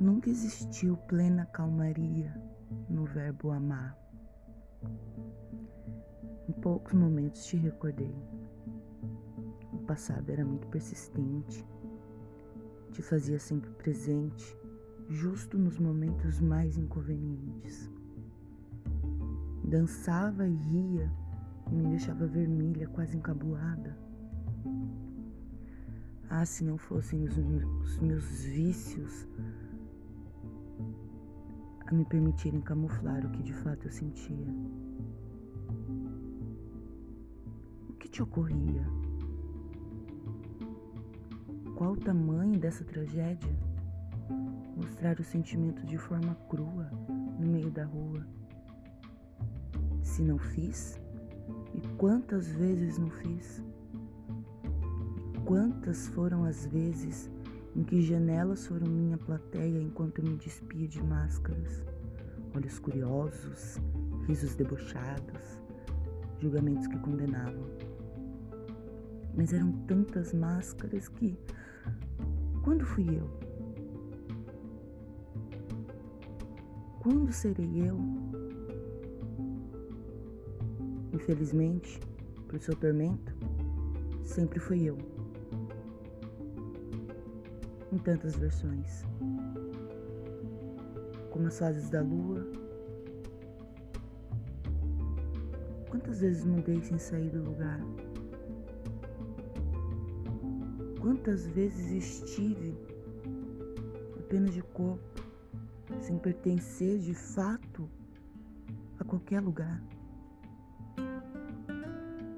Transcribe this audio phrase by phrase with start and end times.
[0.00, 2.34] Nunca existiu plena calmaria
[2.88, 3.94] no verbo amar.
[6.48, 8.16] Em poucos momentos te recordei.
[9.74, 11.66] O passado era muito persistente,
[12.92, 14.56] te fazia sempre presente,
[15.10, 17.90] justo nos momentos mais inconvenientes.
[19.64, 21.12] Dançava e ria
[21.70, 23.94] e me deixava vermelha, quase encabulada.
[26.30, 29.28] Ah, se não fossem os, meus vícios
[31.90, 34.46] a me permitirem camuflar o que de fato eu sentia.
[37.88, 38.86] O que te ocorria?
[41.74, 43.50] Qual o tamanho dessa tragédia?
[44.76, 46.88] Mostrar o sentimento de forma crua
[47.38, 48.24] no meio da rua.
[50.02, 51.00] Se não fiz,
[51.74, 53.64] e quantas vezes não fiz?
[55.34, 57.28] E quantas foram as vezes
[57.76, 61.84] em que janelas foram minha plateia enquanto me despia de máscaras,
[62.54, 63.78] olhos curiosos,
[64.26, 65.60] risos debochados,
[66.40, 67.68] julgamentos que condenavam.
[69.36, 71.38] Mas eram tantas máscaras que.
[72.64, 73.30] Quando fui eu?
[77.00, 77.96] Quando serei eu?
[81.12, 82.00] Infelizmente,
[82.46, 83.32] para o seu tormento,
[84.22, 85.19] sempre fui eu
[87.92, 89.04] em tantas versões,
[91.30, 92.46] como as fases da lua.
[95.88, 97.80] Quantas vezes mudei sem sair do lugar?
[101.00, 102.76] Quantas vezes estive
[104.18, 105.22] apenas de corpo,
[106.00, 107.90] sem pertencer de fato
[108.98, 109.82] a qualquer lugar?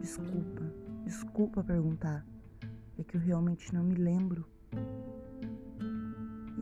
[0.00, 0.62] Desculpa,
[1.04, 2.26] desculpa perguntar,
[2.98, 4.46] é que eu realmente não me lembro.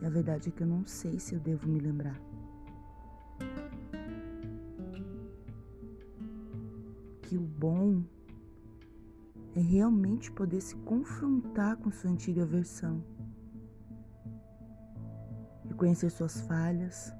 [0.01, 2.19] E a verdade é que eu não sei se eu devo me lembrar.
[7.21, 8.03] Que o bom
[9.55, 13.03] é realmente poder se confrontar com sua antiga versão,
[15.67, 17.13] reconhecer suas falhas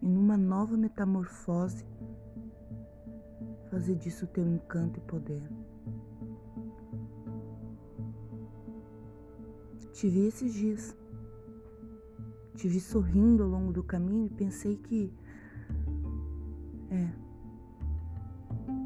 [0.00, 1.84] e, numa nova metamorfose,
[3.70, 5.42] fazer disso teu encanto e poder.
[9.92, 10.99] Te vi esses dias.
[12.60, 15.10] Te vi sorrindo ao longo do caminho e pensei que.
[16.90, 17.08] É.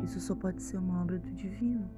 [0.05, 1.91] Isso só pode ser uma obra do divino.